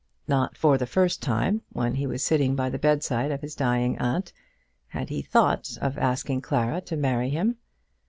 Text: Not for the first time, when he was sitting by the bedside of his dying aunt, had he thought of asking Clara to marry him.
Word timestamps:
Not 0.27 0.57
for 0.57 0.79
the 0.79 0.87
first 0.87 1.21
time, 1.21 1.61
when 1.73 1.93
he 1.93 2.07
was 2.07 2.23
sitting 2.25 2.55
by 2.55 2.71
the 2.71 2.79
bedside 2.79 3.29
of 3.29 3.41
his 3.41 3.53
dying 3.53 3.99
aunt, 3.99 4.33
had 4.87 5.09
he 5.09 5.21
thought 5.21 5.77
of 5.79 5.95
asking 5.95 6.41
Clara 6.41 6.81
to 6.81 6.97
marry 6.97 7.29
him. 7.29 7.57